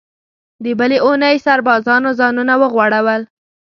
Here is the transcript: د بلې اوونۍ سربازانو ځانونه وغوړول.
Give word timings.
د 0.63 0.65
بلې 0.79 0.97
اوونۍ 1.03 1.35
سربازانو 1.45 2.09
ځانونه 2.19 2.53
وغوړول. 2.61 3.21